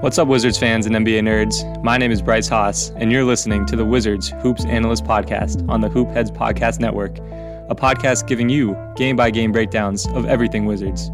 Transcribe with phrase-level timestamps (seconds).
[0.00, 1.82] What's up, Wizards fans and NBA nerds?
[1.82, 5.80] My name is Bryce Haas, and you're listening to the Wizards Hoops Analyst Podcast on
[5.80, 7.16] the Hoop Heads Podcast Network,
[7.70, 11.08] a podcast giving you game by game breakdowns of everything Wizards.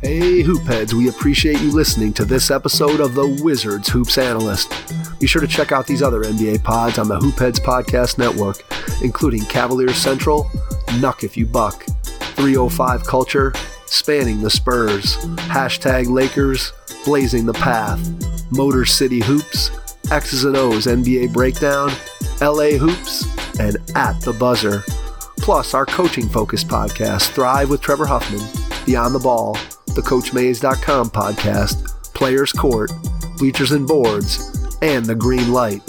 [0.00, 4.72] Hey, Hoopheads, we appreciate you listening to this episode of the Wizards Hoops Analyst.
[5.20, 8.64] Be sure to check out these other NBA pods on the Hoopheads Podcast Network,
[9.02, 10.44] including Cavaliers Central,
[11.00, 11.84] Nuck If You Buck,
[12.36, 13.52] 305 Culture,
[13.86, 15.16] Spanning the Spurs,
[15.48, 16.72] Hashtag Lakers,
[17.04, 18.00] Blazing the Path,
[18.50, 19.70] Motor City Hoops,
[20.10, 21.90] X's and O's NBA Breakdown,
[22.40, 23.24] LA Hoops,
[23.58, 24.82] and At the Buzzer.
[25.38, 28.40] Plus, our coaching focused podcast, Thrive with Trevor Huffman,
[28.86, 29.54] Beyond the Ball,
[29.94, 32.90] the CoachMaze.com podcast, Players Court,
[33.38, 35.82] Bleachers and Boards, and The Green Light.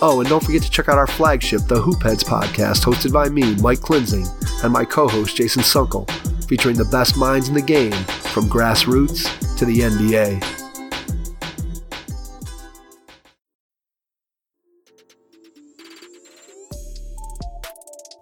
[0.00, 3.56] Oh, and don't forget to check out our flagship, the Hoopheads podcast, hosted by me,
[3.56, 4.28] Mike Klinzing,
[4.62, 6.08] and my co-host, Jason Sunkel,
[6.46, 7.90] featuring the best minds in the game,
[8.32, 10.40] from grassroots to the NBA.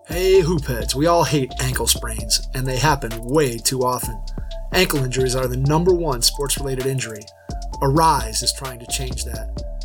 [0.08, 4.18] Hey, Hoopheads, we all hate ankle sprains, and they happen way too often.
[4.72, 7.22] Ankle injuries are the number one sports related injury.
[7.82, 9.75] Aryse is trying to change that.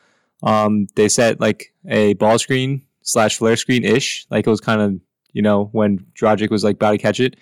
[0.42, 4.80] Um, they set like a ball screen slash flare screen ish, like it was kind
[4.80, 5.00] of
[5.32, 7.36] you know when Dragic was like about to catch it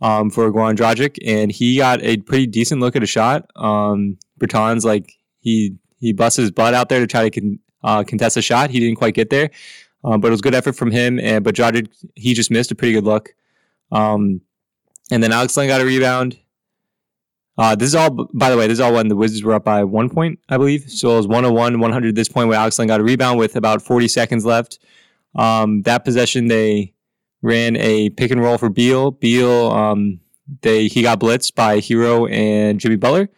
[0.00, 3.50] um, for Goran Dragic, and he got a pretty decent look at a shot.
[3.56, 8.04] Um, Bertans like he he busted his butt out there to try to con- uh,
[8.04, 8.70] contest a shot.
[8.70, 9.50] He didn't quite get there,
[10.04, 11.18] um, but it was good effort from him.
[11.18, 13.30] And but Dragic he just missed a pretty good look.
[13.92, 14.40] Um,
[15.10, 16.38] and then Alex Len got a rebound.
[17.60, 19.64] Uh, this is all, by the way, this is all when the Wizards were up
[19.64, 20.90] by one point, I believe.
[20.90, 23.82] So it was 101, 100 at this point where Alex got a rebound with about
[23.82, 24.78] 40 seconds left.
[25.34, 26.94] Um, that possession, they
[27.42, 29.10] ran a pick and roll for Beal.
[29.10, 30.20] Beal, um,
[30.62, 33.28] they he got blitzed by Herro and Jimmy Butler.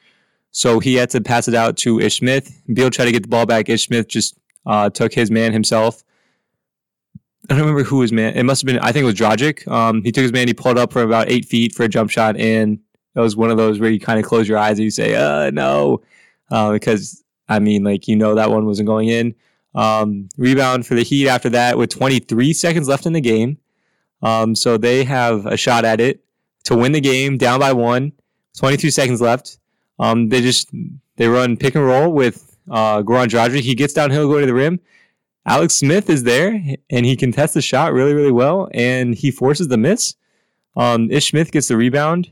[0.53, 2.63] So he had to pass it out to Ish Smith.
[2.73, 3.69] Beal tried to get the ball back.
[3.69, 6.05] Ish Smith just uh, took his man himself.
[7.51, 8.35] I don't remember who his man.
[8.35, 8.79] It must have been.
[8.79, 9.67] I think it was Dragic.
[9.67, 10.47] Um, he took his man.
[10.47, 12.79] He pulled up for about eight feet for a jump shot, and
[13.15, 15.15] it was one of those where you kind of close your eyes and you say,
[15.15, 16.03] "Uh, no,"
[16.51, 19.35] uh, because I mean, like you know that one wasn't going in.
[19.75, 23.59] Um, rebound for the Heat after that with 23 seconds left in the game.
[24.23, 26.25] Um, so they have a shot at it
[26.65, 28.13] to win the game, down by one.
[28.59, 29.59] 22 seconds left.
[29.99, 30.71] Um, they just
[31.17, 33.61] they run pick and roll with uh, Goran Dragic.
[33.61, 34.81] He gets downhill, going to the rim.
[35.47, 39.69] Alex Smith is there, and he contests the shot really, really well, and he forces
[39.69, 40.15] the miss.
[40.77, 42.31] Um, Ish Smith gets the rebound,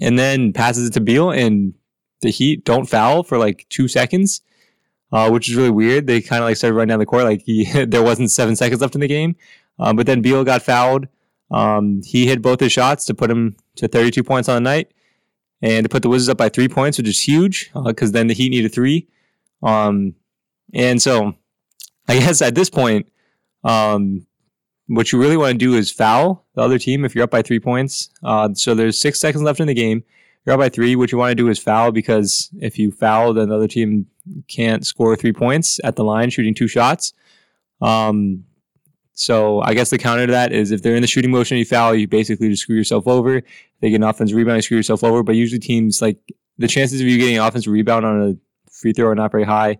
[0.00, 1.74] and then passes it to Beal, and
[2.22, 4.42] the Heat don't foul for like two seconds,
[5.12, 6.06] uh, which is really weird.
[6.06, 8.80] They kind of like started running down the court like he, there wasn't seven seconds
[8.80, 9.36] left in the game,
[9.78, 11.08] um, but then Beal got fouled.
[11.50, 14.92] Um, he hit both his shots to put him to 32 points on the night
[15.62, 18.26] and to put the Wizards up by three points, which is huge because uh, then
[18.26, 19.06] the Heat needed three.
[19.62, 20.14] Um,
[20.74, 21.34] and so
[22.08, 23.10] I guess at this point,
[23.64, 24.26] um,
[24.88, 27.42] what you really want to do is foul the other team if you're up by
[27.42, 28.10] three points.
[28.22, 30.04] Uh, so there's six seconds left in the game.
[30.44, 30.94] You're up by three.
[30.94, 34.06] What you want to do is foul because if you foul, then the other team
[34.48, 37.12] can't score three points at the line shooting two shots.
[37.80, 38.44] Um,
[39.18, 41.64] So I guess the counter to that is if they're in the shooting motion, you
[41.64, 43.38] foul, you basically just screw yourself over.
[43.38, 43.44] If
[43.80, 45.22] they get an offensive rebound, you screw yourself over.
[45.22, 46.18] But usually teams like
[46.58, 49.44] the chances of you getting an offensive rebound on a free throw are not very
[49.44, 49.78] high.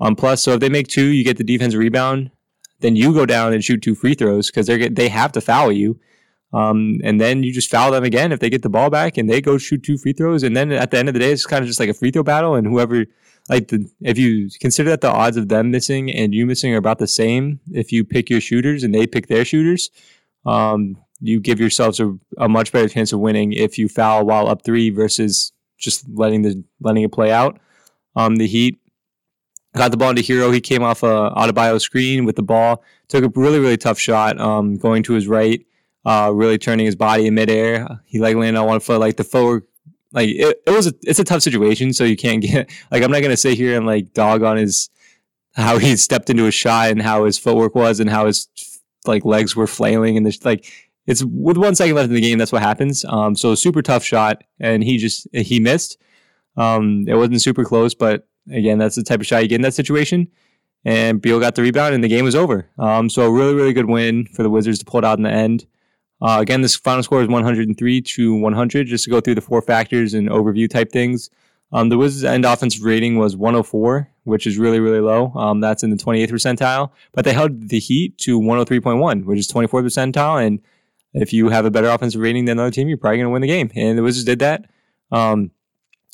[0.00, 2.30] Um, plus, so if they make two, you get the defensive rebound.
[2.80, 5.72] Then you go down and shoot two free throws because they they have to foul
[5.72, 5.98] you.
[6.52, 9.30] Um, and then you just foul them again if they get the ball back and
[9.30, 10.42] they go shoot two free throws.
[10.42, 12.10] And then at the end of the day, it's kind of just like a free
[12.10, 12.56] throw battle.
[12.56, 13.06] And whoever,
[13.48, 16.78] like, the, if you consider that the odds of them missing and you missing are
[16.78, 19.90] about the same, if you pick your shooters and they pick their shooters,
[20.44, 24.48] um, you give yourselves a, a much better chance of winning if you foul while
[24.48, 27.60] up three versus just letting the letting it play out.
[28.16, 28.79] Um, the Heat
[29.76, 30.52] got the ball into Herro.
[30.52, 34.40] He came off a Adebayo screen with the ball, took a really really tough shot,
[34.40, 35.64] um, going to his right
[36.04, 38.00] uh, really turning his body in midair.
[38.06, 39.64] He like landed on one foot, like the forward.
[40.12, 43.10] Like it, it was, a, it's a tough situation, so you can't get like I'm
[43.10, 44.90] not gonna sit here and like dog on his
[45.54, 48.48] how he stepped into a shot and how his footwork was and how his
[49.06, 50.70] like legs were flailing and this like
[51.06, 52.38] it's with one second left in the game.
[52.38, 53.04] That's what happens.
[53.04, 55.98] Um, so super tough shot, and he just he missed.
[56.56, 59.62] Um, it wasn't super close, but again, that's the type of shot you get in
[59.62, 60.28] that situation.
[60.84, 62.68] And Beal got the rebound, and the game was over.
[62.78, 65.24] Um, so a really, really good win for the Wizards to pull it out in
[65.24, 65.66] the end.
[66.22, 68.86] Uh, again, this final score is 103 to 100.
[68.86, 71.30] Just to go through the four factors and overview type things.
[71.72, 75.32] Um, the Wizards' end offensive rating was 104, which is really, really low.
[75.34, 76.90] Um, that's in the 28th percentile.
[77.12, 80.44] But they held the Heat to 103.1, which is 24th percentile.
[80.44, 80.60] And
[81.14, 83.42] if you have a better offensive rating than another team, you're probably going to win
[83.42, 83.70] the game.
[83.74, 84.66] And the Wizards did that.
[85.12, 85.50] Um,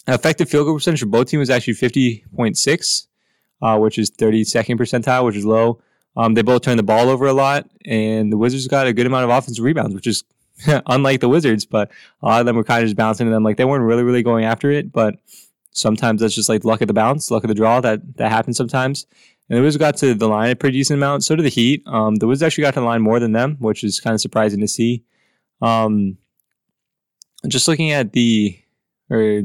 [0.09, 3.07] effective field goal percentage for both teams was actually 50.6,
[3.63, 5.81] uh, which is 32nd percentile, which is low.
[6.17, 9.07] Um, they both turned the ball over a lot, and the Wizards got a good
[9.07, 10.25] amount of offensive rebounds, which is
[10.87, 11.67] unlike the Wizards.
[11.67, 11.91] But
[12.23, 14.03] a lot of them were kind of just bouncing to them, like they weren't really,
[14.03, 14.93] really going after it.
[14.93, 15.17] But
[15.73, 18.57] sometimes that's just like luck of the bounce, luck of the draw that that happens
[18.57, 19.07] sometimes.
[19.49, 21.25] And the Wizards got to the line a pretty decent amount.
[21.25, 21.83] So did the Heat.
[21.87, 24.21] Um, the Wizards actually got to the line more than them, which is kind of
[24.21, 25.05] surprising to see.
[25.63, 26.17] Um,
[27.47, 28.59] just looking at the,
[29.09, 29.43] or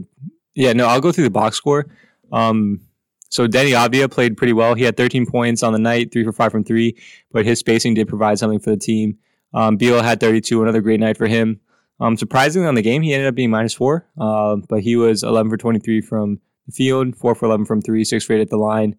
[0.56, 1.88] yeah, no, I'll go through the box score.
[2.32, 2.82] Um,
[3.30, 4.76] so Deni Avdija played pretty well.
[4.76, 6.98] He had 13 points on the night, three for five from three,
[7.32, 9.18] but his spacing did provide something for the team.
[9.54, 11.60] Um, Beal had 32, another great night for him.
[12.00, 15.24] Um, surprisingly, on the game, he ended up being minus four, uh, but he was
[15.24, 18.50] 11 for 23 from the field, four for 11 from three, six for eight at
[18.50, 18.96] the line.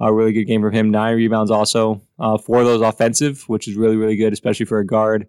[0.00, 0.90] A really good game for him.
[0.90, 2.02] Nine rebounds also.
[2.18, 5.26] Uh, four of those offensive, which is really, really good, especially for a guard.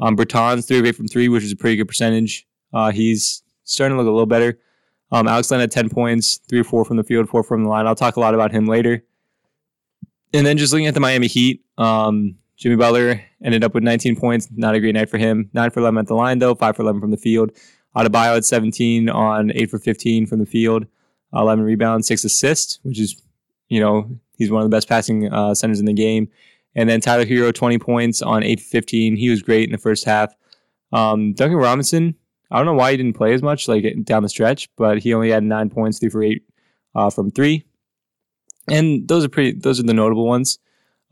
[0.00, 2.46] Um, Bertans, three of eight from three, which is a pretty good percentage.
[2.72, 4.58] Uh, he's starting to look a little better.
[5.10, 7.70] Um, Alex Len had 10 points, three or four from the field, four from the
[7.70, 7.86] line.
[7.86, 9.02] I'll talk a lot about him later.
[10.34, 14.16] And then just looking at the Miami Heat, um, Jimmy Butler ended up with 19
[14.16, 14.48] points.
[14.54, 15.48] Not a great night for him.
[15.54, 17.52] Nine for 11 at the line, though, five for 11 from the field.
[17.96, 20.86] Adebayo had 17 on eight for 15 from the field,
[21.32, 23.20] 11 rebounds, six assists, which is,
[23.68, 26.28] you know, he's one of the best passing uh, centers in the game.
[26.74, 29.16] And then Tyler Herro, 20 points on eight for 15.
[29.16, 30.34] He was great in the first half.
[30.92, 32.14] Um, Duncan Robinson,
[32.50, 35.12] I don't know why he didn't play as much like down the stretch, but he
[35.12, 36.42] only had nine points, three for eight
[36.94, 37.64] uh, from three,
[38.68, 39.52] and those are pretty.
[39.52, 40.58] Those are the notable ones.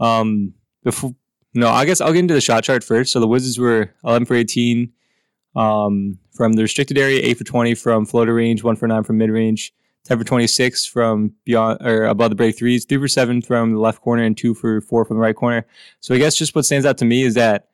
[0.00, 1.14] Um, before,
[1.54, 3.12] no, I guess I'll get into the shot chart first.
[3.12, 4.92] So the Wizards were 11 for 18
[5.56, 9.18] um, from the restricted area, eight for 20 from floater range, one for nine from
[9.18, 9.72] mid range,
[10.04, 13.80] 10 for 26 from beyond or above the break threes, three for seven from the
[13.80, 15.66] left corner, and two for four from the right corner.
[16.00, 17.68] So I guess just what stands out to me is that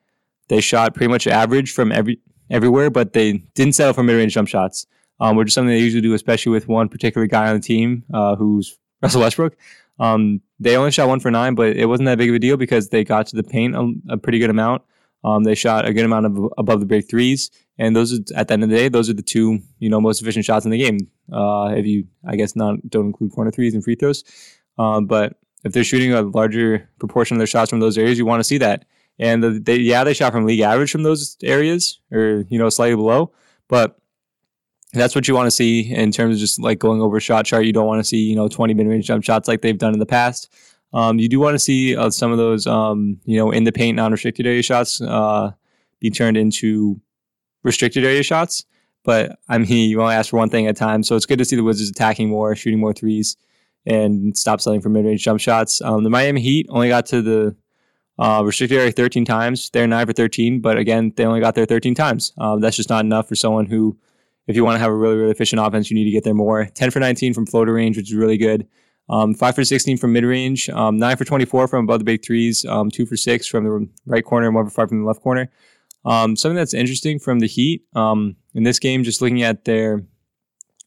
[0.48, 2.20] they shot pretty much average from every
[2.52, 4.86] everywhere, but they didn't settle for mid-range jump shots,
[5.18, 8.04] um, which is something they usually do, especially with one particular guy on the team
[8.14, 9.56] uh, who's Russell Westbrook.
[9.98, 12.56] Um, they only shot one for nine, but it wasn't that big of a deal
[12.56, 14.82] because they got to the paint a, a pretty good amount.
[15.24, 18.48] Um, they shot a good amount of above the break threes, and those are at
[18.48, 20.70] the end of the day, those are the two you know most efficient shots in
[20.70, 20.98] the game.
[21.32, 24.24] Uh, if you, I guess, not don't include corner threes and free throws,
[24.78, 28.26] um, but if they're shooting a larger proportion of their shots from those areas, you
[28.26, 28.84] want to see that.
[29.18, 32.96] And they, yeah, they shot from league average from those areas, or you know, slightly
[32.96, 33.32] below.
[33.68, 33.98] But
[34.92, 37.64] that's what you want to see in terms of just like going over shot chart.
[37.64, 39.92] You don't want to see you know 20 mid range jump shots like they've done
[39.92, 40.52] in the past.
[40.92, 43.72] Um, you do want to see uh, some of those um, you know in the
[43.72, 45.52] paint non restricted area shots uh,
[46.00, 47.00] be turned into
[47.62, 48.64] restricted area shots.
[49.04, 51.02] But I mean, you only ask for one thing at a time.
[51.02, 53.36] So it's good to see the Wizards attacking more, shooting more threes,
[53.86, 55.80] and stop selling for mid range jump shots.
[55.80, 57.56] Um, the Miami Heat only got to the
[58.18, 59.70] uh, restricted area 13 times.
[59.70, 62.32] They're 9 for 13, but again, they only got there 13 times.
[62.38, 63.98] Um, that's just not enough for someone who,
[64.46, 66.34] if you want to have a really, really efficient offense, you need to get there
[66.34, 66.66] more.
[66.66, 68.66] 10 for 19 from floater range, which is really good.
[69.08, 70.68] Um, 5 for 16 from mid range.
[70.70, 72.64] Um, 9 for 24 from above the big threes.
[72.64, 75.22] Um, 2 for 6 from the right corner, and 1 for 5 from the left
[75.22, 75.50] corner.
[76.04, 80.02] Um, something that's interesting from the Heat in this game, just looking at their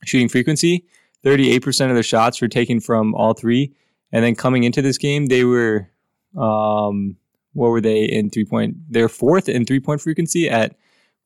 [0.04, 0.86] shooting frequency,
[1.24, 3.74] 38% of their shots were taken from all three.
[4.12, 5.90] And then coming into this game, they were
[6.38, 7.18] um,
[7.54, 8.76] what were they in three point?
[8.90, 10.76] They're fourth in three point frequency at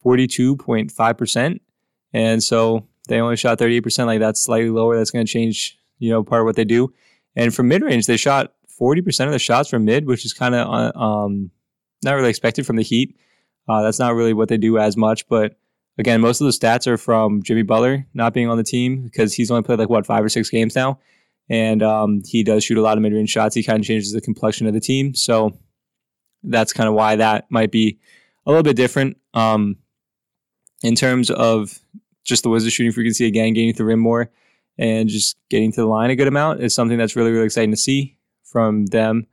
[0.06, 1.60] 42.5%.
[2.14, 4.06] And so they only shot 38%.
[4.06, 4.98] Like that's slightly lower.
[4.98, 6.94] That's going to change, you know, part of what they do.
[7.36, 10.56] And from mid range, they shot 40% of the shots from mid, which is kind
[10.56, 11.52] of uh, um,
[12.04, 13.18] not really expected from the Heat.
[13.68, 15.28] Uh, that's not really what they do as much.
[15.28, 15.58] But
[15.98, 19.34] again, most of the stats are from Jimmy Butler not being on the team because
[19.34, 21.00] he's only played like what five or six games now,
[21.50, 23.56] and um, he does shoot a lot of mid range shots.
[23.56, 25.16] He kind of changes the complexion of the team.
[25.16, 25.58] So
[26.44, 28.00] that's kind of why that might be
[28.46, 29.18] a little bit different.
[29.34, 29.78] Um,
[30.82, 31.78] in terms of
[32.24, 34.32] just the Wizards shooting frequency again, getting to the rim more
[34.78, 37.72] and just getting to the line a good amount is something that's really, really exciting
[37.72, 39.28] to see from them.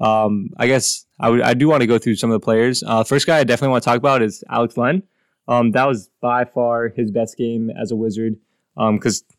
[0.00, 2.82] Um, I guess I, would, I do want to go through some of the players.
[2.82, 5.02] Uh, first guy I definitely want to talk about is Alex Len.
[5.48, 8.36] Um, that was by far his best game as a Wizard.
[8.74, 9.36] Because um,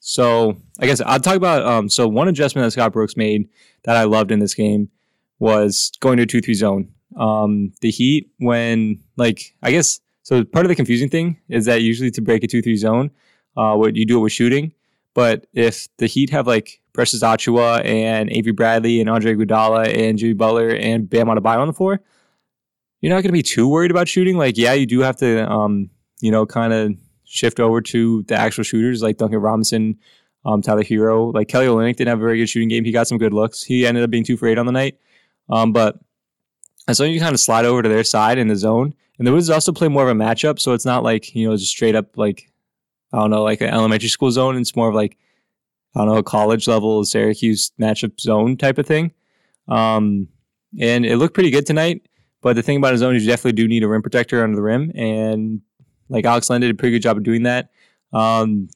[0.00, 3.48] so I guess I'll talk about um, so one adjustment that Scott Brooks made
[3.84, 4.90] that I loved in this game
[5.38, 6.88] was going to a two three zone.
[7.16, 11.82] Um, the Heat when like I guess so part of the confusing thing is that
[11.82, 13.10] usually to break a 2 3 zone,
[13.56, 14.72] uh, what you do it with shooting.
[15.12, 20.18] But if the Heat have like Precious Achiuwa and Avery Bradley and Andre Iguodala and
[20.18, 22.00] Jimmy Butler and Bam Adebayo on the floor,
[23.00, 24.36] you're not going to be too worried about shooting.
[24.36, 25.90] Like, yeah, you do have to, um,
[26.20, 26.94] you know, kind of
[27.30, 29.96] shift over to the actual shooters like Duncan Robinson,
[30.44, 31.32] um, Tyler Herro.
[31.32, 32.84] Like Kelly Olynyk didn't have a very good shooting game.
[32.84, 33.62] He got some good looks.
[33.62, 34.98] He ended up being two for eight on the night.
[35.48, 35.98] Um, but
[36.88, 38.94] and so you kind of slide over to their side in the zone.
[39.18, 41.56] And the Wizards also play more of a matchup, so it's not like you know
[41.56, 42.50] just straight up like
[43.12, 44.56] I don't know like an elementary school zone.
[44.56, 45.16] It's more of like
[45.94, 49.12] I don't know a college level Syracuse matchup zone type of thing.
[49.68, 50.28] Um,
[50.80, 52.06] and it looked pretty good tonight.
[52.42, 54.56] But the thing about a zone is you definitely do need a rim protector under
[54.56, 55.60] the rim, and
[56.10, 57.70] like Alex Len did a pretty good job of doing that.
[58.12, 58.68] Um,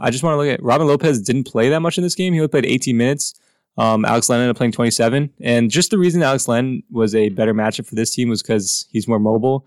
[0.00, 2.32] I just want to look at Robin Lopez didn't play that much in this game.
[2.32, 3.34] He only played 18 minutes.
[3.76, 5.30] Um, Alex Len ended up playing 27.
[5.40, 8.86] And just the reason Alex Len was a better matchup for this team was because
[8.90, 9.66] he's more mobile.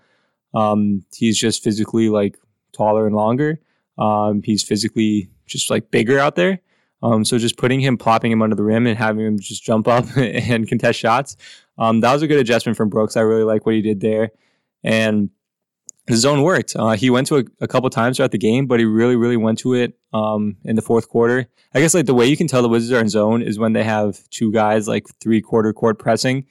[0.54, 2.36] Um, he's just physically like
[2.72, 3.60] taller and longer.
[3.98, 6.60] Um, he's physically just like bigger out there.
[7.02, 9.88] Um, so just putting him, plopping him under the rim, and having him just jump
[9.88, 11.36] up and contest shots.
[11.78, 13.16] Um, that was a good adjustment from Brooks.
[13.16, 14.30] I really like what he did there,
[14.84, 15.30] and
[16.06, 16.74] the zone worked.
[16.74, 19.36] Uh, he went to a, a couple times throughout the game, but he really, really
[19.36, 21.46] went to it um, in the fourth quarter.
[21.74, 23.72] I guess like the way you can tell the Wizards are in zone is when
[23.72, 26.46] they have two guys like three quarter court pressing.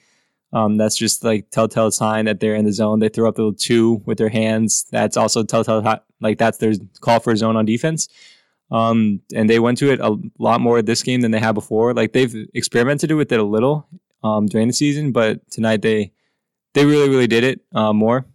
[0.54, 2.98] Um, that's just like telltale sign that they're in the zone.
[2.98, 4.86] They throw up the two with their hands.
[4.90, 8.08] That's also telltale like that's their call for a zone on defense.
[8.70, 11.92] Um, and they went to it a lot more this game than they had before.
[11.94, 13.86] Like they've experimented with it a little
[14.24, 16.12] um, during the season, but tonight they
[16.74, 18.26] they really really did it uh, more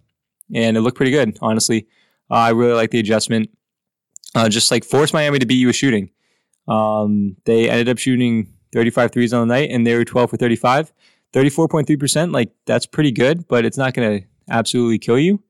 [0.54, 1.88] and it looked pretty good, honestly.
[2.30, 3.50] Uh, I really like the adjustment.
[4.36, 6.12] Uh, just like force Miami to beat you with shooting.
[6.68, 10.38] Um, they ended up shooting 35 threes on the night, and they were 12 for
[10.38, 10.92] 35.
[11.34, 15.42] 34.3%, like that's pretty good, but it's not going to absolutely kill you.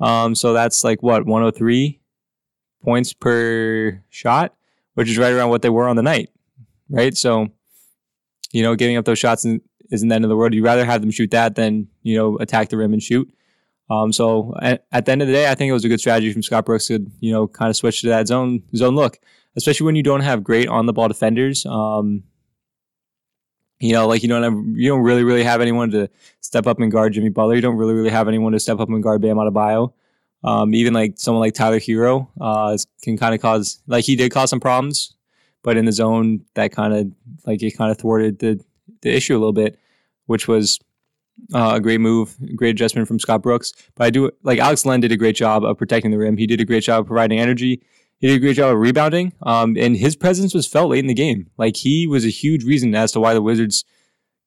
[0.00, 2.00] Um, so that's like what, 103
[2.82, 4.54] points per shot,
[4.94, 6.30] which is right around what they were on the night,
[6.88, 7.16] right?
[7.16, 7.48] So,
[8.52, 10.54] you know, giving up those shots isn't the end of the world.
[10.54, 13.28] You'd rather have them shoot that than, you know, attack the rim and shoot.
[13.88, 16.00] Um, so at, at, the end of the day, I think it was a good
[16.00, 19.18] strategy from Scott Brooks to you know kind of switch to that zone zone look,
[19.56, 21.64] especially when you don't have great on the ball defenders.
[21.66, 22.24] Um,
[23.78, 26.08] you know, like you don't have you don't really really have anyone to
[26.40, 27.54] step up and guard Jimmy Butler.
[27.54, 29.92] You don't really really have anyone to step up and guard Bam Adebayo.
[30.42, 34.32] Um, even like someone like Tyler Herro uh, can kind of cause like he did
[34.32, 35.14] cause some problems,
[35.62, 37.06] but in the zone that kind of
[37.46, 38.60] like it kind of thwarted the
[39.02, 39.78] the issue a little bit,
[40.26, 40.80] which was
[41.54, 43.72] uh, a great move, great adjustment from Scott Brooks.
[43.94, 46.36] But I do like Alex Len did a great job of protecting the rim.
[46.36, 47.82] He did a great job of providing energy.
[48.18, 49.32] He did a great job of rebounding.
[49.42, 51.50] Um, and his presence was felt late in the game.
[51.58, 53.84] Like he was a huge reason as to why the Wizards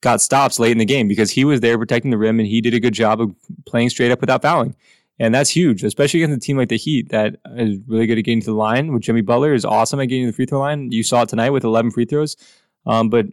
[0.01, 2.61] got stops late in the game because he was there protecting the rim and he
[2.61, 4.75] did a good job of playing straight up without fouling.
[5.21, 8.23] And that's huge, especially against a team like the Heat that is really good at
[8.23, 8.93] getting to the line.
[8.93, 10.91] With Jimmy Butler is awesome at getting to the free throw line.
[10.93, 12.37] You saw it tonight with 11 free throws.
[12.85, 13.25] Um, but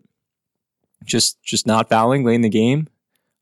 [1.04, 2.88] just just not fouling late in the game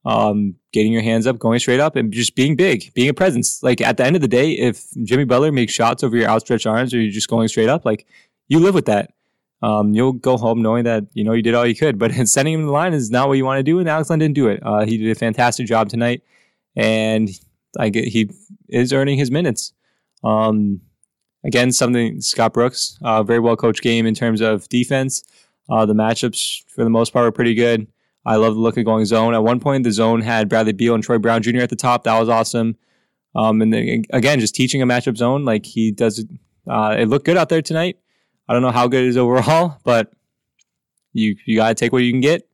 [0.04, 3.62] um, getting your hands up, going straight up, and just being big, being a presence.
[3.62, 6.66] Like at the end of the day, if Jimmy Butler makes shots over your outstretched
[6.66, 8.06] arms or you're just going straight up, like
[8.49, 9.12] you live with that.
[9.62, 11.99] Um, you'll go home knowing that you know you did all you could.
[11.99, 14.18] But sending him the line is not what you want to do, and Alex Len
[14.18, 14.61] didn't do it.
[14.62, 16.23] Uh, he did a fantastic job tonight,
[16.76, 17.30] and
[17.78, 18.30] I get, he
[18.68, 19.73] is earning his minutes.
[20.23, 20.80] Um,
[21.44, 25.25] again, something Scott Brooks, uh, very well coached game in terms of defense.
[25.70, 27.87] Uh, the matchups for the most part were pretty good.
[28.26, 29.35] I love the look of going zone.
[29.35, 31.61] At one point, the zone had Bradley Beal and Troy Brown Jr.
[31.61, 32.04] at the top.
[32.04, 32.76] That was awesome.
[33.35, 36.25] Um, and then again, just teaching a matchup zone like he does.
[36.69, 37.99] Uh, it looked good out there tonight.
[38.49, 40.12] I don't know how good it is overall, but
[41.12, 42.49] you you gotta take what you can get.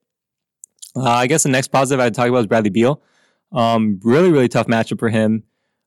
[0.96, 3.02] Uh, I guess the next positive I'd talk about is Bradley Beal.
[3.52, 5.44] Um, really, really tough matchup for him.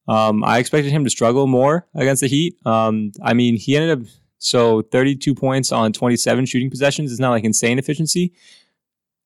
[0.07, 2.57] Um, I expected him to struggle more against the Heat.
[2.65, 7.11] Um, I mean, he ended up so 32 points on 27 shooting possessions.
[7.11, 8.33] It's not like insane efficiency,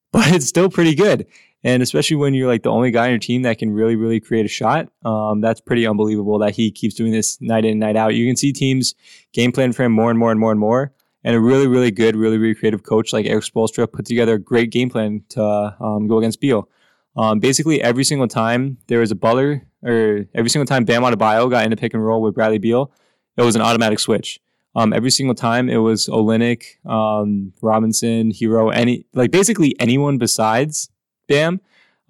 [0.12, 1.28] but it's still pretty good.
[1.64, 4.20] And especially when you're like the only guy on your team that can really, really
[4.20, 7.80] create a shot, um, that's pretty unbelievable that he keeps doing this night in and
[7.80, 8.16] night out.
[8.16, 8.96] You can see teams
[9.34, 10.94] game plan for him more and more and more and more.
[11.24, 14.40] And a really, really good, really, really creative coach like Erik Spoelstra put together a
[14.40, 16.70] great game plan to um, go against Beal.
[17.18, 21.50] Um, basically, every single time there was a Butler, or every single time Bam Adebayo
[21.50, 22.94] got in a pick and roll with Bradley Beal,
[23.36, 24.40] it was an automatic switch.
[24.78, 30.92] Um, every single time it was Olynyk, um, Robinson, Herro, any like basically anyone besides
[31.28, 31.60] Bam.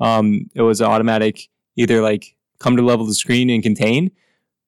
[0.02, 1.48] Um, it was automatic
[1.78, 4.12] either like come to level the screen and contain,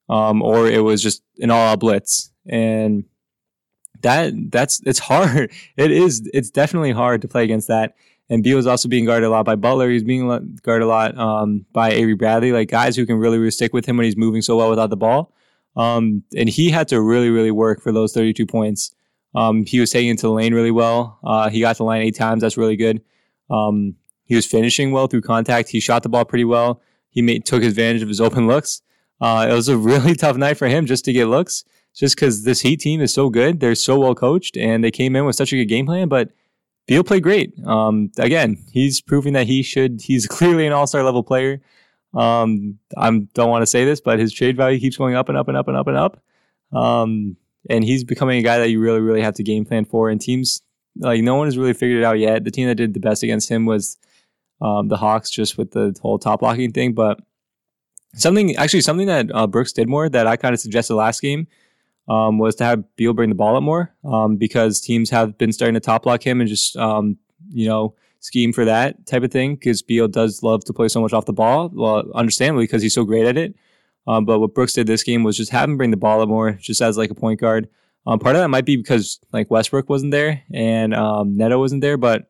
[0.08, 2.32] um, or it was just an all-out blitz.
[2.46, 3.04] And
[4.02, 5.52] that that's it's hard.
[5.76, 6.28] It is.
[6.34, 7.96] It's definitely hard to play against that.
[8.30, 9.90] And Beal is also being guarded a lot by Butler.
[9.90, 10.26] He's being
[10.62, 13.86] guarded a lot um, by Avery Bradley, like guys who can really, really stick with
[13.86, 15.34] him when he's moving so well without the ball.
[15.76, 18.94] Um, and he had to really, really work for those 32 points.
[19.36, 21.20] Um, he was taking it to the lane really well.
[21.24, 22.42] Uh, he got the line eight times.
[22.42, 23.02] That's really good.
[23.50, 23.96] Um,
[24.26, 25.70] he was finishing well through contact.
[25.70, 26.82] He shot the ball pretty well.
[27.10, 28.82] He made, took advantage of his open looks.
[29.22, 31.64] Uh, it was a really tough night for him just to get looks,
[31.96, 33.60] just because this Heat team is so good.
[33.60, 36.08] They're so well coached, and they came in with such a good game plan.
[36.08, 36.30] But
[36.88, 37.54] Beal played great.
[37.66, 40.02] Um, again, he's proving that he should.
[40.02, 41.62] He's clearly an All Star level player.
[42.14, 45.38] Um, I don't want to say this, but his trade value keeps going up and
[45.38, 46.24] up and up and up and up.
[46.72, 47.38] Um,
[47.70, 50.10] and he's becoming a guy that you really, really have to game plan for.
[50.10, 50.62] And teams
[50.98, 52.44] like no one has really figured it out yet.
[52.44, 53.98] The team that did the best against him was
[54.62, 56.94] um, the Hawks, just with the whole top blocking thing.
[56.94, 57.20] But
[58.16, 61.48] something actually something that uh, Brooks did more that I kind of suggested last game
[62.08, 65.52] um, was to have Beal bring the ball up more um, because teams have been
[65.52, 67.18] starting to top block him and just um,
[67.52, 71.02] you know scheme for that type of thing because Beal does love to play so
[71.02, 71.70] much off the ball.
[71.74, 73.56] Well, understandably because he's so great at it.
[74.08, 76.30] Um, but what Brooks did this game was just have him bring the ball up
[76.30, 77.70] more, just as like a point guard.
[78.06, 81.82] Um, part of that might be because like Westbrook wasn't there and um, Neto wasn't
[81.82, 82.30] there, but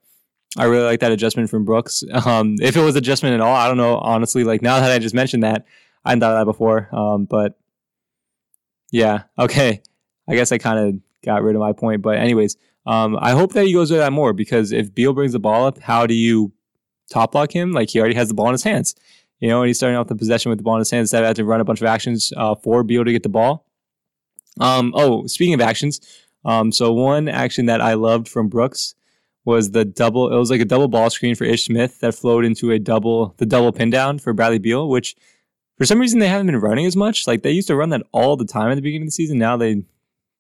[0.58, 2.04] I really like that adjustment from Brooks.
[2.26, 3.98] Um, if it was adjustment at all, I don't know.
[3.98, 5.66] Honestly, like now that I just mentioned that,
[6.04, 6.90] I hadn't thought of that before.
[6.94, 7.58] Um, but
[8.92, 9.24] yeah.
[9.38, 9.82] Okay.
[10.28, 12.02] I guess I kind of got rid of my point.
[12.02, 15.34] But anyways, um, I hope that he goes with that more because if Beal brings
[15.34, 16.52] the ball up, how do you
[17.10, 17.72] top block him?
[17.72, 18.96] Like he already has the ball in his hands,
[19.40, 21.24] you know, and he's starting off the possession with the ball in his hands That
[21.24, 23.66] having to run a bunch of actions uh, for Beal to get the ball.
[24.60, 26.02] Um, oh, speaking of actions,
[26.46, 28.96] um, so one action that I loved from Brooks
[29.46, 30.34] was the double.
[30.34, 33.36] It was like a double ball screen for Ish Smith that flowed into a double,
[33.38, 35.16] the double pin down for Bradley Beal, which
[35.78, 37.28] for some reason they haven't been running as much.
[37.28, 39.38] Like they used to run that all the time at the beginning of the season.
[39.38, 39.84] Now they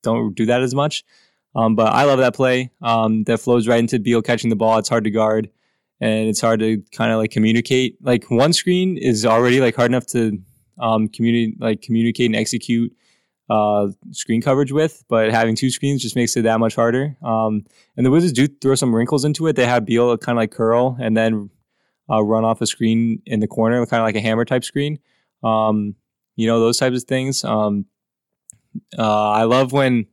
[0.03, 1.03] don't do that as much.
[1.55, 2.71] Um, but I love that play.
[2.81, 4.77] Um, that flows right into Beal catching the ball.
[4.77, 5.49] It's hard to guard,
[5.99, 7.97] and it's hard to kind of like communicate.
[8.01, 10.37] Like one screen is already like hard enough to
[10.79, 12.93] um, communicate, like communicate and execute
[13.49, 17.17] uh, screen coverage with, but having two screens just makes it that much harder.
[17.23, 17.65] Um,
[17.97, 19.55] and the Wizards do throw some wrinkles into it.
[19.55, 21.49] They have Beal kind of like curl and then
[22.09, 24.99] uh, run off a screen in the corner, kind of like a hammer type screen.
[25.43, 25.95] Um,
[26.35, 27.43] you know, those types of things.
[27.43, 27.85] Um,
[28.97, 30.05] uh, I love when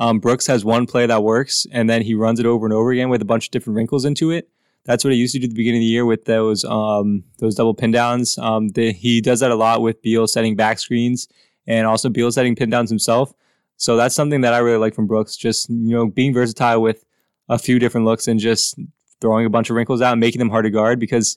[0.00, 2.90] um, Brooks has one play that works and then he runs it over and over
[2.90, 4.48] again with a bunch of different wrinkles into it.
[4.86, 7.22] That's what he used to do at the beginning of the year with those um,
[7.38, 8.38] those double pin downs.
[8.38, 11.28] Um, the, he does that a lot with Beal setting back screens
[11.66, 13.34] and also Beal setting pin downs himself.
[13.76, 15.36] So that's something that I really like from Brooks.
[15.36, 17.04] Just you know being versatile with
[17.50, 18.78] a few different looks and just
[19.20, 21.36] throwing a bunch of wrinkles out and making them hard to guard because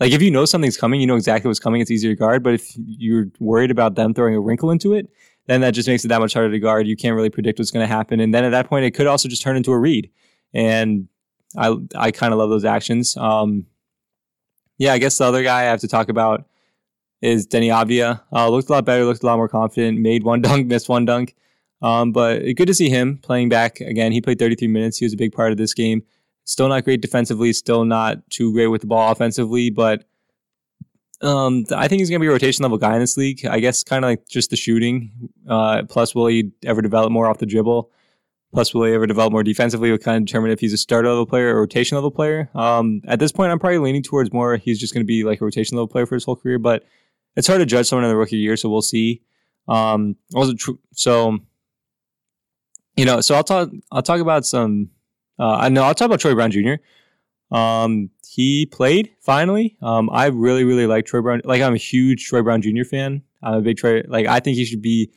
[0.00, 1.82] like if you know something's coming, you know exactly what's coming.
[1.82, 2.42] It's easier to guard.
[2.42, 5.10] But if you're worried about them throwing a wrinkle into it,
[5.46, 6.86] then that just makes it that much harder to guard.
[6.86, 8.20] You can't really predict what's going to happen.
[8.20, 10.10] And then at that point, it could also just turn into a read.
[10.54, 11.08] And
[11.56, 13.16] I I kind of love those actions.
[13.16, 13.66] Um,
[14.78, 16.46] yeah, I guess the other guy I have to talk about
[17.20, 18.20] is Deni Avdija.
[18.32, 19.98] Uh, looked a lot better, looked a lot more confident.
[20.00, 21.34] Made one dunk, missed one dunk.
[21.80, 24.12] Um, but good to see him playing back again.
[24.12, 24.98] He played 33 minutes.
[24.98, 26.04] He was a big part of this game.
[26.44, 27.52] Still not great defensively.
[27.52, 30.04] Still not too great with the ball offensively, but
[31.22, 33.44] um, I think he's going to be a rotation level guy in this league.
[33.46, 35.10] I guess kind of like just the shooting.
[35.48, 37.90] Uh, plus, will he ever develop more off the dribble?
[38.52, 39.90] Plus, will he ever develop more defensively?
[39.90, 42.50] Will kind of determine if he's a starter level player or rotation level player.
[42.54, 45.40] Um, at this point, I'm probably leaning towards more he's just going to be like
[45.40, 46.58] a rotation level player for his whole career.
[46.58, 46.84] But
[47.36, 49.22] it's hard to judge someone in the rookie year, so we'll see.
[49.68, 51.38] Um, also, tr- so
[52.96, 53.70] you know, so I'll talk.
[53.90, 54.90] I'll talk about some.
[55.38, 56.74] Uh, I know I'll talk about Troy Brown Jr.
[57.50, 59.76] Um, he played finally.
[59.82, 61.42] Um, I really, really like Troy Brown.
[61.44, 62.84] Like, I'm a huge Troy Brown Jr.
[62.84, 63.22] fan.
[63.42, 64.00] I'm a big Troy.
[64.08, 65.10] Like, I think he should be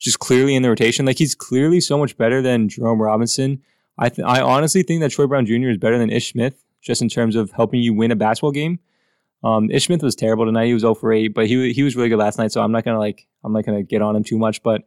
[0.00, 1.04] just clearly in the rotation.
[1.04, 3.60] Like, he's clearly so much better than Jerome Robinson.
[3.98, 5.68] I th- I honestly think that Troy Brown Jr.
[5.68, 8.78] is better than Ish Smith just in terms of helping you win a basketball game.
[9.44, 10.64] Um, Ish Smith was terrible tonight.
[10.64, 12.52] He was 0 for 8, but he he was really good last night.
[12.52, 14.62] So I'm not gonna like I'm not gonna get on him too much.
[14.62, 14.84] But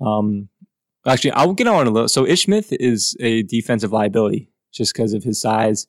[0.00, 0.48] um,
[1.06, 2.08] actually, I'll get on a little.
[2.08, 5.86] So Ish Smith is a defensive liability just because of his size.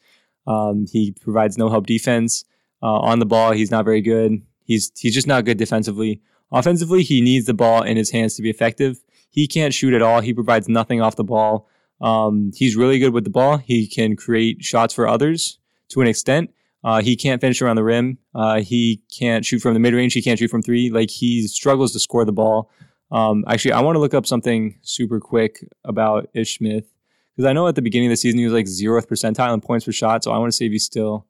[0.49, 2.43] Um, he provides no help defense
[2.81, 3.51] uh, on the ball.
[3.51, 4.41] He's not very good.
[4.63, 6.21] He's he's just not good defensively.
[6.51, 8.99] Offensively, he needs the ball in his hands to be effective.
[9.29, 10.21] He can't shoot at all.
[10.21, 11.69] He provides nothing off the ball.
[12.01, 13.57] Um, he's really good with the ball.
[13.57, 15.59] He can create shots for others
[15.89, 16.49] to an extent.
[16.83, 18.17] Uh, he can't finish around the rim.
[18.33, 20.13] Uh, he can't shoot from the mid range.
[20.13, 20.89] He can't shoot from three.
[20.89, 22.71] Like he struggles to score the ball.
[23.11, 26.85] Um, actually, I want to look up something super quick about Ish Smith
[27.39, 29.61] because I know at the beginning of the season he was like zeroth percentile in
[29.61, 30.25] points per shot.
[30.25, 31.25] So I want to see if he's still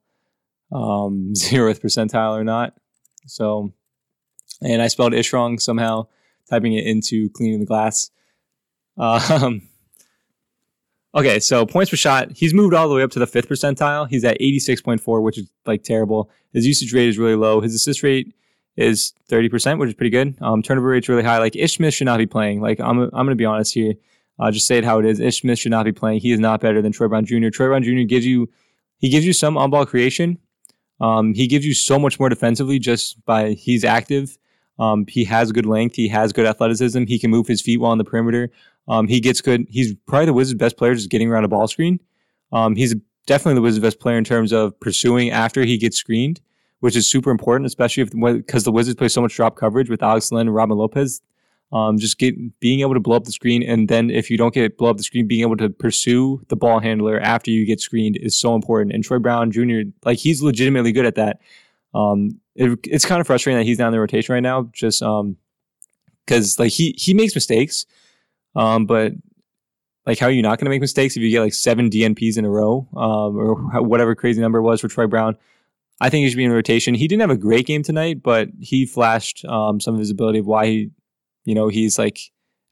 [0.72, 2.74] um, zeroth percentile or not.
[3.26, 3.72] So,
[4.60, 6.08] and I spelled Ish wrong somehow,
[6.48, 8.10] typing it into cleaning the glass.
[8.98, 9.62] Um,
[11.14, 14.08] okay, so points per shot, he's moved all the way up to the fifth percentile.
[14.08, 16.28] He's at 86.4, which is like terrible.
[16.52, 17.60] His usage rate is really low.
[17.60, 18.34] His assist rate
[18.76, 20.34] is 30%, which is pretty good.
[20.40, 21.38] Um, turnover rate's really high.
[21.38, 22.60] Like Ish should not be playing.
[22.60, 23.94] Like I'm, I'm going to be honest here.
[24.40, 25.20] Uh, just say it how it is.
[25.20, 26.20] Ish Smith should not be playing.
[26.20, 27.48] He is not better than Troy Brown Jr.
[27.48, 28.02] Troy Brown Jr.
[28.02, 28.48] gives you,
[28.98, 30.38] he gives you some on ball creation.
[31.00, 34.38] Um, he gives you so much more defensively just by he's active.
[34.78, 35.94] Um, he has good length.
[35.94, 37.04] He has good athleticism.
[37.04, 38.50] He can move his feet well on the perimeter.
[38.88, 39.66] Um, he gets good.
[39.68, 42.00] He's probably the Wizards' best player just getting around a ball screen.
[42.52, 42.94] Um, he's
[43.26, 46.40] definitely the Wizards' best player in terms of pursuing after he gets screened,
[46.80, 50.32] which is super important, especially because the Wizards play so much drop coverage with Alex
[50.32, 51.20] Len and Robin Lopez.
[51.72, 54.52] Um, just get being able to blow up the screen, and then if you don't
[54.52, 57.80] get blow up the screen, being able to pursue the ball handler after you get
[57.80, 58.92] screened is so important.
[58.92, 59.82] And Troy Brown Jr.
[60.04, 61.40] like he's legitimately good at that.
[61.94, 65.00] Um, it, it's kind of frustrating that he's not in the rotation right now, just
[65.00, 65.36] um,
[66.26, 67.86] because like he he makes mistakes,
[68.56, 69.12] um, but
[70.06, 72.36] like how are you not going to make mistakes if you get like seven DNPs
[72.36, 75.36] in a row, um, or whatever crazy number it was for Troy Brown?
[76.00, 76.94] I think he should be in rotation.
[76.94, 80.38] He didn't have a great game tonight, but he flashed um, some of his ability
[80.38, 80.90] of why he
[81.44, 82.18] you know, he's like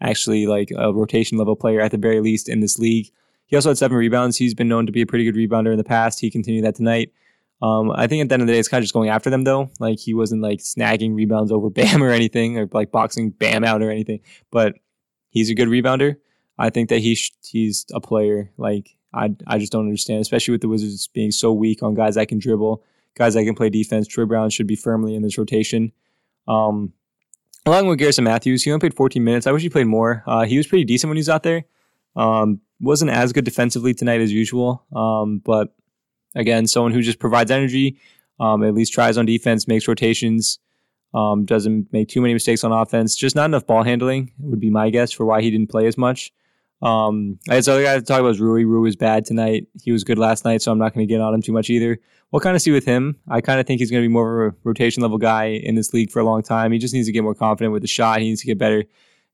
[0.01, 3.09] actually like a rotation level player at the very least in this league.
[3.47, 4.37] He also had seven rebounds.
[4.37, 6.21] He's been known to be a pretty good rebounder in the past.
[6.21, 7.13] He continued that tonight.
[7.61, 9.31] Um, I think at the end of the day, it's kind of just going after
[9.31, 9.71] them though.
[9.81, 13.83] Like he wasn't like snagging rebounds over Bam or anything, or like boxing Bam out
[13.83, 14.21] or anything.
[14.51, 14.75] But
[15.31, 16.17] he's a good rebounder.
[16.59, 20.61] I think that he's he's a player like I I just don't understand, especially with
[20.61, 22.85] the Wizards being so weak on guys that can dribble,
[23.17, 24.07] guys that can play defense.
[24.07, 25.93] Troy Brown should be firmly in this rotation.
[26.47, 26.93] Um,
[27.67, 29.47] along with Garrison Matthews, he only played 14 minutes.
[29.47, 30.23] I wish he played more.
[30.27, 31.65] Uh, he was pretty decent when he was out there.
[32.17, 34.85] Um, wasn't as good defensively tonight as usual.
[34.95, 35.75] Um, but
[36.35, 37.99] again, someone who just provides energy,
[38.41, 40.59] um, at least tries on defense, makes rotations,
[41.15, 43.17] um, doesn't make too many mistakes on offense.
[43.17, 45.97] Just not enough ball handling would be my guess for why he didn't play as
[45.99, 46.33] much.
[46.81, 48.65] Um, I had other guy to talk about is Rui.
[48.65, 49.67] Rui was bad tonight.
[49.83, 51.71] He was good last night, so I'm not going to get on him too much
[51.71, 51.99] either.
[52.31, 53.17] We'll kind of see with him.
[53.29, 55.75] I kind of think he's going to be more of a rotation level guy in
[55.75, 56.73] this league for a long time.
[56.73, 58.21] He just needs to get more confident with the shot.
[58.21, 58.85] He needs to get better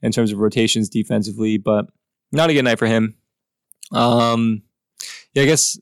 [0.01, 1.87] in terms of rotations defensively, but
[2.33, 3.17] not a good night for him.
[3.93, 4.63] Um,
[5.35, 5.79] yeah, I guess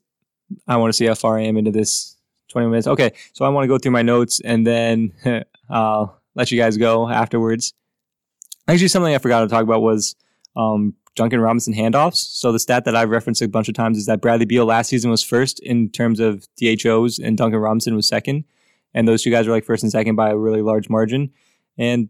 [0.67, 2.17] I want to see how far I am into this
[2.49, 2.87] 20 minutes.
[2.87, 5.13] Okay, so I want to go through my notes and then
[5.71, 7.75] I'll let you guys go afterwards.
[8.69, 10.15] Actually, something I forgot to talk about was
[10.57, 12.17] um, Duncan Robinson handoffs.
[12.17, 14.89] So the stat that I've referenced a bunch of times is that Bradley Beal last
[14.89, 18.45] season was first in terms of DHOs and Duncan Robinson was second.
[18.95, 21.31] And those two guys were like first and second by a really large margin.
[21.79, 22.09] And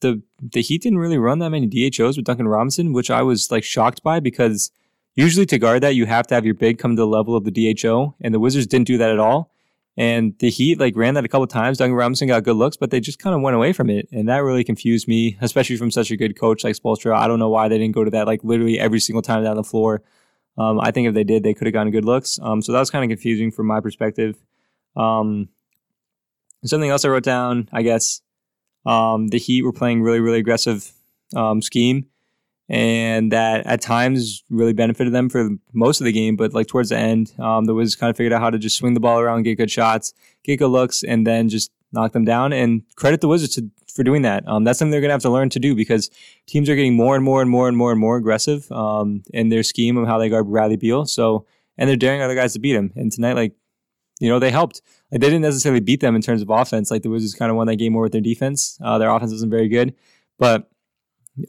[0.00, 3.50] the the Heat didn't really run that many DHOs with Duncan Robinson, which I was
[3.50, 4.70] like shocked by because
[5.14, 7.44] usually to guard that you have to have your big come to the level of
[7.44, 9.51] the DHO, and the Wizards didn't do that at all.
[9.96, 11.78] And the Heat like ran that a couple times.
[11.78, 14.28] Duncan Robinson got good looks, but they just kind of went away from it, and
[14.28, 17.14] that really confused me, especially from such a good coach like Spoelstra.
[17.14, 19.56] I don't know why they didn't go to that like literally every single time down
[19.56, 20.02] the floor.
[20.56, 22.38] Um, I think if they did, they could have gotten good looks.
[22.42, 24.36] Um, so that was kind of confusing from my perspective.
[24.96, 25.48] Um,
[26.64, 28.20] something else I wrote down, I guess,
[28.84, 30.90] um, the Heat were playing really really aggressive
[31.36, 32.06] um, scheme,
[32.68, 36.36] and that at times really benefited them for most of the game.
[36.36, 38.76] But like towards the end, um, the Wizards kind of figured out how to just
[38.76, 40.12] swing the ball around, get good shots,
[40.44, 42.52] get good looks, and then just knock them down.
[42.52, 44.46] And credit the Wizards to, for doing that.
[44.48, 46.10] Um, that's something they're going to have to learn to do because
[46.46, 49.50] teams are getting more and more and more and more and more aggressive um, in
[49.50, 51.04] their scheme of how they guard Bradley Beal.
[51.04, 51.46] So
[51.78, 52.92] and they're daring other guys to beat him.
[52.96, 53.54] And tonight, like
[54.20, 54.82] you know, they helped.
[55.10, 56.90] Like they didn't necessarily beat them in terms of offense.
[56.90, 58.78] Like the Wizards kind of won that game more with their defense.
[58.80, 59.94] Uh, their offense wasn't very good,
[60.38, 60.70] but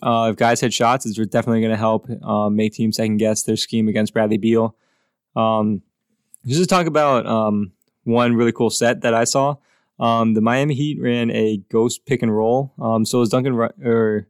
[0.01, 3.43] uh, if guys hit shots, it's definitely going to help um, make teams second guess
[3.43, 4.75] their scheme against Bradley Beal.
[5.35, 5.81] Um,
[6.45, 7.71] just to talk about um,
[8.03, 9.55] one really cool set that I saw.
[9.99, 12.73] Um, the Miami Heat ran a ghost pick and roll.
[12.81, 14.27] Um, so it was Duncan or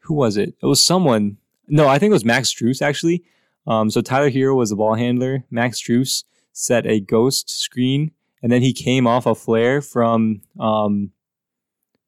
[0.00, 0.54] who was it?
[0.62, 1.38] It was someone.
[1.66, 3.24] No, I think it was Max Strus actually.
[3.66, 5.44] Um, so Tyler Herro was the ball handler.
[5.50, 11.10] Max Strus set a ghost screen, and then he came off a flare from um,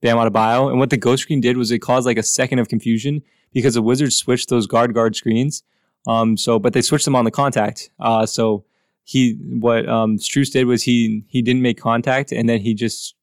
[0.07, 0.71] Bam Adebayo.
[0.71, 3.75] And what the ghost screen did was it caused like a second of confusion because
[3.75, 5.65] the Wizards switched those guard guard screens.
[6.07, 7.91] Um, so, but they switched them on the contact.
[7.99, 8.65] Uh, so
[9.03, 13.17] he, what um, Strus did was he he didn't make contact, and then he just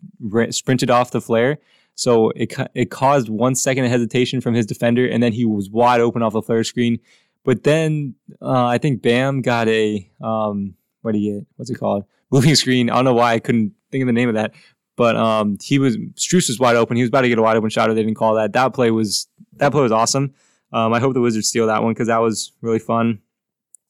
[0.49, 1.59] sprinted off the flare.
[1.95, 5.69] So it it caused one second of hesitation from his defender, and then he was
[5.69, 6.99] wide open off the flare screen.
[7.45, 11.47] But then uh, I think Bam got a um, what do you get?
[11.55, 12.03] What's it called?
[12.29, 12.89] Moving screen.
[12.89, 14.53] I don't know why I couldn't think of the name of that.
[14.95, 16.97] But um, he was Strus was wide open.
[16.97, 18.53] He was about to get a wide open shot, or they didn't call that.
[18.53, 19.27] That play was
[19.57, 20.33] that play was awesome.
[20.71, 23.19] Um, I hope the Wizards steal that one because that was really fun.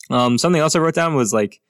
[0.09, 1.61] Um, something else I wrote down was like,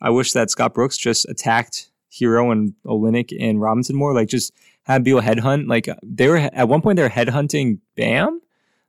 [0.00, 4.14] I wish that Scott Brooks just attacked Herro and Olynyk and Robinson more.
[4.14, 4.52] Like just
[4.84, 5.68] had Beal headhunt.
[5.68, 8.40] Like they were at one point they were headhunting Bam.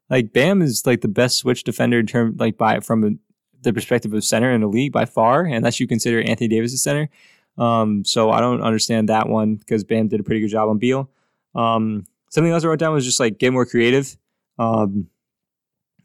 [0.10, 3.20] Like Bam is like the best switch defender in terms like by from
[3.62, 6.78] the perspective of center in the league by far, unless you consider Anthony Davis a
[6.78, 7.10] center.
[7.58, 10.78] Um, so I don't understand that one because Bam did a pretty good job on
[10.78, 11.10] Beal.
[11.56, 14.18] Um, something else I wrote down was just like get more creative.
[14.58, 15.08] Um,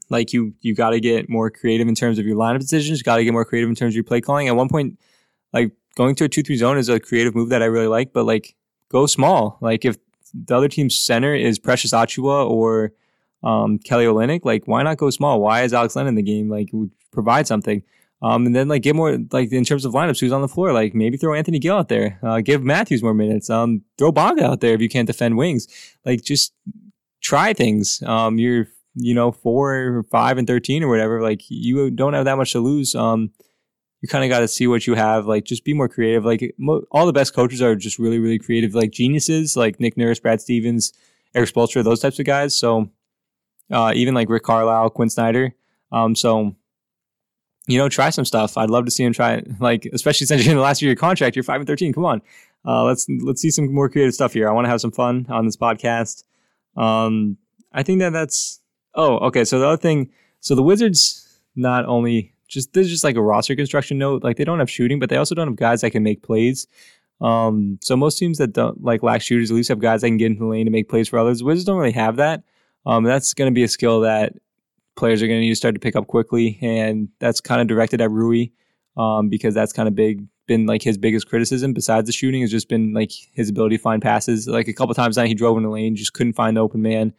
[0.09, 3.01] like you, you got to get more creative in terms of your lineup decisions.
[3.01, 4.47] Got to get more creative in terms of your play calling.
[4.47, 4.99] At one point,
[5.53, 8.13] like going to a two-three zone is a creative move that I really like.
[8.13, 8.55] But like,
[8.89, 9.57] go small.
[9.61, 9.97] Like if
[10.33, 12.91] the other team's center is Precious Achiuwa or
[13.43, 15.41] um, Kelly Olynyk, like why not go small?
[15.41, 16.49] Why is Alex Len in the game?
[16.49, 16.69] Like
[17.11, 17.83] provide something.
[18.21, 20.73] Um, and then like get more like in terms of lineups, who's on the floor?
[20.73, 22.19] Like maybe throw Anthony Gill out there.
[22.21, 23.49] Uh, give Matthews more minutes.
[23.49, 25.67] Um, throw Bonga out there if you can't defend wings.
[26.05, 26.53] Like just
[27.21, 28.03] try things.
[28.05, 31.21] Um, you're you know four or five and thirteen or whatever.
[31.21, 32.93] Like you don't have that much to lose.
[32.93, 33.31] Um,
[34.01, 35.25] you kind of got to see what you have.
[35.25, 36.25] Like just be more creative.
[36.25, 38.75] Like mo- all the best coaches are just really really creative.
[38.75, 40.91] Like geniuses, like Nick Nurse, Brad Stevens,
[41.33, 42.57] Erik Spoelstra, those types of guys.
[42.57, 42.89] So
[43.71, 45.55] uh, even like Rick Carlisle, Quin Snyder.
[45.91, 46.55] Um, so
[47.69, 48.57] you know, try some stuff.
[48.57, 50.97] I'd love to see him try, like, especially since you're in the last year of
[50.97, 51.93] your contract, you're five and thirteen.
[51.93, 52.21] Come on,
[52.65, 54.49] uh, let's let's see some more creative stuff here.
[54.49, 56.23] I want to have some fun on this podcast.
[56.75, 57.37] Um,
[57.71, 58.59] I think that that's.
[58.95, 59.45] Oh, okay.
[59.45, 63.21] So the other thing, so the Wizards not only just this is just like a
[63.21, 64.23] roster construction note.
[64.23, 66.65] Like they don't have shooting, but they also don't have guys that can make plays.
[67.21, 70.17] Um, so most teams that don't like lack shooters at least have guys that can
[70.17, 71.39] get into the lane to make plays for others.
[71.39, 72.43] The Wizards don't really have that.
[72.85, 74.33] Um, that's going to be a skill that
[74.99, 77.67] players are going to need to start to pick up quickly, and that's kind of
[77.67, 78.47] directed at Rui
[78.97, 82.49] um, because that's kind of big been like his biggest criticism besides the shooting has
[82.49, 84.47] just been like his ability to find passes.
[84.47, 86.81] Like a couple times now, he drove in the lane, just couldn't find the open
[86.81, 87.13] man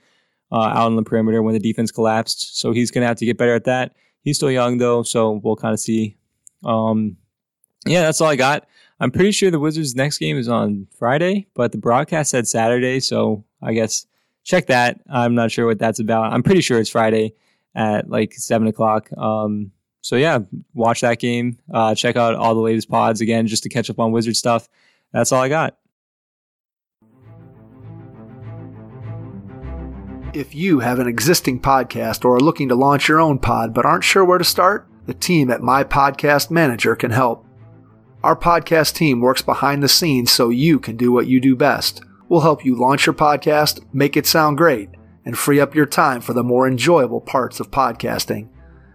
[0.53, 2.59] uh, out on the perimeter when the defense collapsed.
[2.59, 3.95] So he's going to have to get better at that.
[4.23, 6.17] He's still young though, so we'll kind of see.
[6.65, 7.17] Um,
[7.87, 8.67] yeah, that's all I got.
[8.99, 13.01] I'm pretty sure the Wizards' next game is on Friday, but the broadcast said Saturday,
[13.01, 14.07] so I guess
[14.43, 15.01] check that.
[15.09, 16.33] I'm not sure what that's about.
[16.35, 17.33] I'm pretty sure it's Friday
[17.75, 19.11] at like seven o'clock.
[19.17, 20.41] Um, so yeah,
[20.75, 21.59] watch that game.
[21.73, 24.69] Uh, check out all the latest pods again just to catch up on Wizard stuff.
[25.13, 25.77] That's all I got.
[30.33, 33.85] If you have an existing podcast or are looking to launch your own pod but
[33.85, 37.45] aren't sure where to start, the team at My Podcast Manager can help.
[38.23, 42.03] Our podcast team works behind the scenes so you can do what you do best.
[42.29, 44.91] We'll help you launch your podcast, make it sound great,
[45.25, 48.49] and free up your time for the more enjoyable parts of podcasting.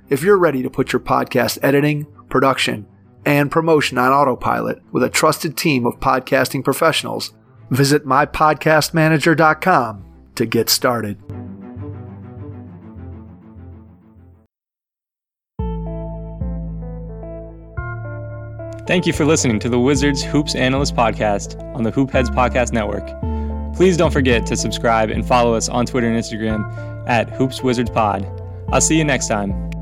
[0.10, 2.88] If you're ready to put your podcast editing, production,
[3.26, 7.34] and promotion on autopilot with a trusted team of podcasting professionals,
[7.70, 11.18] visit mypodcastmanager.com to get started.
[18.88, 23.35] Thank you for listening to the Wizards Hoops Analyst Podcast on the Hoopheads Podcast Network.
[23.76, 27.90] Please don't forget to subscribe and follow us on Twitter and Instagram at Hoops Wizards
[27.90, 28.26] Pod.
[28.72, 29.75] I'll see you next time.